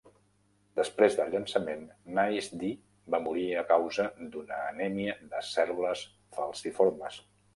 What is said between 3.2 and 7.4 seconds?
morir a causa d'una anèmia de cèl·lules falciformes.